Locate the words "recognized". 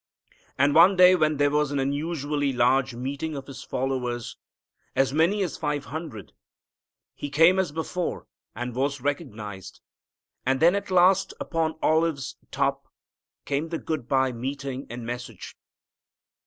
9.01-9.79